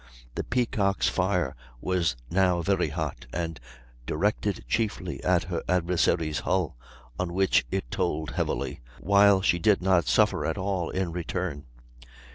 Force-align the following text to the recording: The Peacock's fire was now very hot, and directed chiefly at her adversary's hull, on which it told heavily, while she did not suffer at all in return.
The 0.33 0.43
Peacock's 0.43 1.07
fire 1.07 1.55
was 1.79 2.15
now 2.31 2.63
very 2.63 2.87
hot, 2.87 3.27
and 3.31 3.59
directed 4.07 4.65
chiefly 4.67 5.23
at 5.23 5.43
her 5.43 5.61
adversary's 5.69 6.39
hull, 6.39 6.75
on 7.19 7.35
which 7.35 7.67
it 7.69 7.91
told 7.91 8.31
heavily, 8.31 8.79
while 8.99 9.43
she 9.43 9.59
did 9.59 9.79
not 9.79 10.07
suffer 10.07 10.43
at 10.43 10.57
all 10.57 10.89
in 10.89 11.11
return. 11.11 11.65